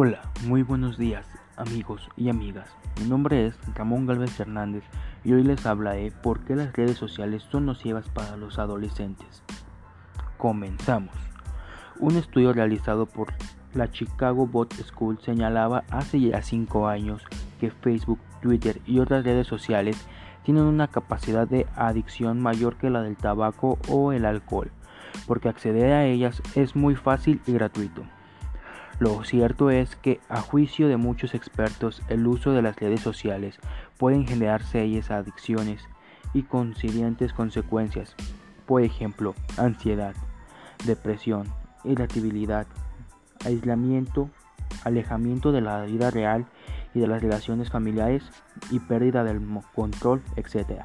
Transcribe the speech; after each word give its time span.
Hola, 0.00 0.20
muy 0.46 0.62
buenos 0.62 0.96
días 0.96 1.26
amigos 1.56 2.08
y 2.16 2.28
amigas. 2.28 2.70
Mi 3.00 3.08
nombre 3.08 3.48
es 3.48 3.58
Ramón 3.74 4.06
Galvez 4.06 4.38
Hernández 4.38 4.84
y 5.24 5.32
hoy 5.32 5.42
les 5.42 5.66
hablaré 5.66 6.12
por 6.12 6.44
qué 6.44 6.54
las 6.54 6.72
redes 6.72 6.96
sociales 6.96 7.42
son 7.50 7.66
nocivas 7.66 8.08
para 8.08 8.36
los 8.36 8.60
adolescentes. 8.60 9.42
Comenzamos. 10.36 11.16
Un 11.98 12.14
estudio 12.14 12.52
realizado 12.52 13.06
por 13.06 13.34
la 13.74 13.90
Chicago 13.90 14.46
Bot 14.46 14.72
School 14.72 15.18
señalaba 15.20 15.82
hace 15.90 16.20
ya 16.20 16.42
5 16.42 16.86
años 16.86 17.24
que 17.58 17.72
Facebook, 17.72 18.20
Twitter 18.40 18.80
y 18.86 19.00
otras 19.00 19.24
redes 19.24 19.48
sociales 19.48 20.06
tienen 20.44 20.62
una 20.62 20.86
capacidad 20.86 21.48
de 21.48 21.66
adicción 21.74 22.40
mayor 22.40 22.76
que 22.76 22.88
la 22.88 23.02
del 23.02 23.16
tabaco 23.16 23.80
o 23.88 24.12
el 24.12 24.26
alcohol, 24.26 24.70
porque 25.26 25.48
acceder 25.48 25.92
a 25.92 26.06
ellas 26.06 26.40
es 26.54 26.76
muy 26.76 26.94
fácil 26.94 27.40
y 27.48 27.52
gratuito. 27.54 28.04
Lo 28.98 29.22
cierto 29.22 29.70
es 29.70 29.94
que, 29.94 30.20
a 30.28 30.40
juicio 30.40 30.88
de 30.88 30.96
muchos 30.96 31.34
expertos, 31.34 32.02
el 32.08 32.26
uso 32.26 32.52
de 32.52 32.62
las 32.62 32.74
redes 32.76 33.00
sociales 33.00 33.60
pueden 33.96 34.26
generar 34.26 34.64
serias 34.64 35.12
adicciones 35.12 35.88
y 36.34 36.42
consiguientes 36.42 37.32
consecuencias, 37.32 38.16
por 38.66 38.82
ejemplo, 38.82 39.36
ansiedad, 39.56 40.14
depresión, 40.84 41.46
irritabilidad, 41.84 42.66
aislamiento, 43.44 44.30
alejamiento 44.84 45.52
de 45.52 45.60
la 45.60 45.82
vida 45.82 46.10
real 46.10 46.46
y 46.92 46.98
de 46.98 47.06
las 47.06 47.22
relaciones 47.22 47.70
familiares 47.70 48.24
y 48.70 48.80
pérdida 48.80 49.22
del 49.22 49.40
control, 49.76 50.22
etc. 50.34 50.82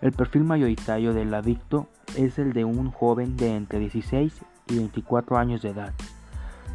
El 0.00 0.10
perfil 0.10 0.42
mayoritario 0.42 1.14
del 1.14 1.32
adicto 1.34 1.86
es 2.16 2.40
el 2.40 2.52
de 2.52 2.64
un 2.64 2.90
joven 2.90 3.36
de 3.36 3.54
entre 3.54 3.78
16 3.78 4.44
y 4.68 4.76
24 4.76 5.38
años 5.38 5.62
de 5.62 5.70
edad. 5.70 5.92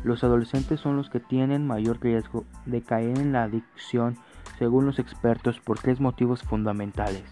Los 0.08 0.24
adolescentes 0.24 0.80
son 0.80 0.96
los 0.96 1.10
que 1.10 1.20
tienen 1.20 1.68
mayor 1.68 2.00
riesgo 2.00 2.46
de 2.66 2.82
caer 2.82 3.20
en 3.20 3.34
la 3.34 3.44
adicción 3.44 4.16
según 4.58 4.86
los 4.86 5.00
expertos 5.00 5.60
por 5.60 5.80
tres 5.80 6.00
motivos 6.00 6.44
fundamentales. 6.44 7.26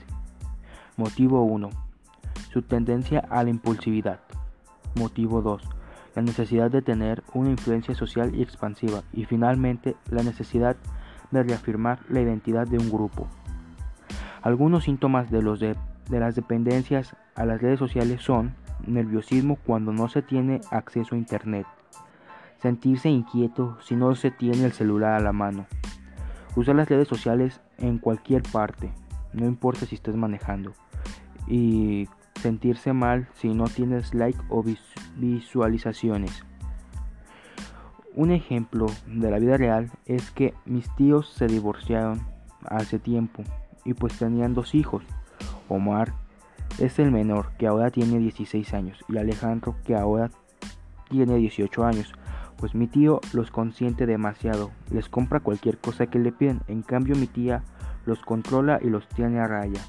Motivo 0.97 1.43
1. 1.43 1.69
Su 2.51 2.63
tendencia 2.63 3.25
a 3.29 3.45
la 3.45 3.49
impulsividad. 3.49 4.19
Motivo 4.95 5.41
2. 5.41 5.63
La 6.15 6.21
necesidad 6.21 6.69
de 6.69 6.81
tener 6.81 7.23
una 7.33 7.49
influencia 7.49 7.95
social 7.95 8.35
y 8.35 8.41
expansiva. 8.41 9.03
Y 9.13 9.23
finalmente, 9.23 9.95
la 10.11 10.23
necesidad 10.23 10.75
de 11.31 11.43
reafirmar 11.43 11.99
la 12.09 12.19
identidad 12.19 12.67
de 12.67 12.77
un 12.77 12.91
grupo. 12.91 13.29
Algunos 14.41 14.83
síntomas 14.83 15.31
de, 15.31 15.77
de 16.09 16.19
las 16.19 16.35
dependencias 16.35 17.15
a 17.35 17.45
las 17.45 17.61
redes 17.61 17.79
sociales 17.79 18.21
son 18.21 18.53
nerviosismo 18.85 19.55
cuando 19.65 19.93
no 19.93 20.09
se 20.09 20.21
tiene 20.21 20.59
acceso 20.71 21.15
a 21.15 21.17
Internet, 21.17 21.65
sentirse 22.61 23.09
inquieto 23.09 23.77
si 23.81 23.95
no 23.95 24.15
se 24.15 24.31
tiene 24.31 24.65
el 24.65 24.71
celular 24.71 25.13
a 25.13 25.19
la 25.19 25.33
mano, 25.33 25.65
usar 26.55 26.75
las 26.75 26.89
redes 26.89 27.07
sociales 27.07 27.61
en 27.77 27.97
cualquier 27.99 28.43
parte, 28.43 28.91
no 29.33 29.45
importa 29.45 29.85
si 29.85 29.95
estés 29.95 30.15
manejando, 30.15 30.73
y 31.47 32.07
sentirse 32.41 32.93
mal 32.93 33.27
si 33.35 33.49
no 33.49 33.65
tienes 33.65 34.13
like 34.13 34.39
o 34.49 34.63
visualizaciones. 35.17 36.43
Un 38.13 38.31
ejemplo 38.31 38.87
de 39.07 39.29
la 39.29 39.39
vida 39.39 39.57
real 39.57 39.91
es 40.05 40.31
que 40.31 40.53
mis 40.65 40.93
tíos 40.95 41.29
se 41.29 41.47
divorciaron 41.47 42.21
hace 42.65 42.97
tiempo 42.97 43.43
y 43.83 43.93
pues 43.93 44.17
tenían 44.17 44.53
dos 44.53 44.73
hijos. 44.73 45.03
Omar 45.67 46.13
es 46.79 46.97
el 46.99 47.11
menor 47.11 47.51
que 47.57 47.67
ahora 47.67 47.91
tiene 47.91 48.19
16 48.19 48.73
años 48.73 48.99
y 49.09 49.17
Alejandro 49.17 49.75
que 49.83 49.95
ahora 49.95 50.31
tiene 51.09 51.35
18 51.35 51.85
años 51.85 52.13
pues 52.57 52.75
mi 52.75 52.87
tío 52.87 53.21
los 53.33 53.51
consiente 53.51 54.05
demasiado, 54.05 54.71
les 54.89 55.09
compra 55.09 55.39
cualquier 55.39 55.77
cosa 55.77 56.07
que 56.07 56.19
le 56.19 56.31
piden, 56.31 56.61
en 56.67 56.81
cambio 56.81 57.15
mi 57.15 57.27
tía 57.27 57.63
los 58.05 58.21
controla 58.21 58.79
y 58.81 58.89
los 58.89 59.07
tiene 59.09 59.39
a 59.39 59.47
raya. 59.47 59.81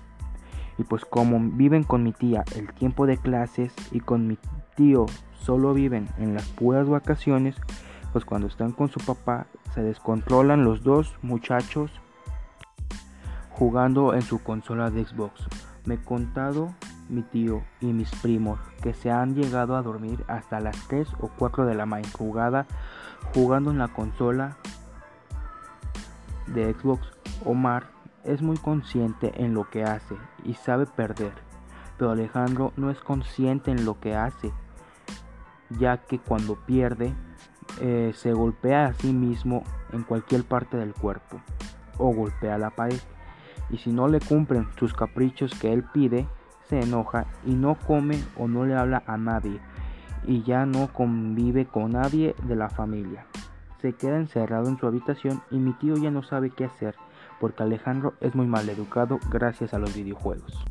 Y 0.79 0.85
pues 0.85 1.05
como 1.05 1.39
viven 1.41 1.85
con 1.85 2.03
mi 2.03 2.13
tía 2.13 2.45
el 2.55 2.73
tiempo 2.73 3.07
de 3.07 3.17
clases 3.17 3.73
y 3.93 4.01
con 4.01 4.27
mi 4.27 4.39
tío 4.75 5.07
solo 5.41 5.73
viven 5.73 6.09
en 6.19 6.35
las 6.35 6.47
puras 6.49 6.89
vacaciones, 6.89 7.57
pues 8.13 8.25
cuando 8.25 8.47
están 8.47 8.73
con 8.73 8.91
su 8.91 9.01
papá 9.01 9.47
se 9.75 9.83
descontrolan 9.83 10.65
los 10.65 10.83
dos 10.83 11.15
muchachos 11.23 11.91
jugando 13.51 14.15
en 14.15 14.23
su 14.23 14.43
consola 14.43 14.91
de 14.91 15.05
Xbox. 15.05 15.47
Me 15.85 15.95
he 15.95 15.99
contado 15.99 16.75
mi 17.09 17.23
tío 17.23 17.63
y 17.81 17.93
mis 17.93 18.11
primos 18.17 18.59
que 18.83 18.95
se 18.95 19.11
han 19.11 19.35
llegado 19.35 19.77
a 19.77 19.83
dormir 19.83 20.25
hasta 20.29 20.61
las 20.61 20.77
3 20.89 21.09
o 21.21 21.29
4 21.29 21.67
de 21.67 21.75
la 21.75 21.87
madrugada 21.87 22.67
jugando 23.35 23.71
en 23.71 23.79
la 23.79 23.89
consola 23.89 24.57
de 26.47 26.73
Xbox. 26.73 27.13
Omar 27.45 27.89
es 28.25 28.43
muy 28.43 28.57
consciente 28.57 29.33
en 29.43 29.55
lo 29.55 29.69
que 29.69 29.85
hace 29.85 30.17
y 30.45 30.55
sabe 30.55 30.87
perder, 30.87 31.33
pero 31.97 32.11
Alejandro 32.11 32.73
no 32.77 32.91
es 32.91 32.99
consciente 32.99 33.71
en 33.71 33.85
lo 33.85 34.01
que 34.01 34.15
hace, 34.15 34.53
ya 35.79 35.99
que 35.99 36.19
cuando 36.19 36.57
pierde 36.57 37.15
eh, 37.81 38.13
se 38.15 38.33
golpea 38.33 38.87
a 38.87 38.95
sí 38.95 39.13
mismo 39.13 39.65
en 39.93 40.03
cualquier 40.03 40.45
parte 40.45 40.77
del 40.77 40.95
cuerpo 40.95 41.41
o 41.99 42.13
golpea 42.13 42.59
la 42.59 42.71
pared. 42.71 43.01
Y 43.71 43.79
si 43.79 43.91
no 43.91 44.09
le 44.09 44.21
cumplen 44.21 44.69
sus 44.79 44.95
caprichos 44.95 45.53
que 45.59 45.73
él 45.73 45.83
pide, 45.83 46.27
se 46.69 46.81
enoja 46.81 47.27
y 47.45 47.55
no 47.55 47.75
come 47.75 48.23
o 48.37 48.49
no 48.49 48.65
le 48.65 48.77
habla 48.77 49.03
a 49.07 49.17
nadie 49.17 49.61
y 50.27 50.43
ya 50.43 50.67
no 50.67 50.89
convive 50.93 51.67
con 51.67 51.93
nadie 51.93 52.35
de 52.45 52.57
la 52.57 52.69
familia. 52.69 53.27
Se 53.81 53.93
queda 53.93 54.17
encerrado 54.17 54.69
en 54.69 54.79
su 54.79 54.87
habitación 54.87 55.43
y 55.51 55.59
mi 55.59 55.73
tío 55.75 55.97
ya 55.97 56.11
no 56.11 56.23
sabe 56.23 56.51
qué 56.51 56.65
hacer 56.65 56.97
porque 57.41 57.63
Alejandro 57.63 58.15
es 58.21 58.35
muy 58.35 58.47
mal 58.47 58.69
educado 58.69 59.19
gracias 59.31 59.75
a 59.75 59.79
los 59.79 59.95
videojuegos. 59.95 60.65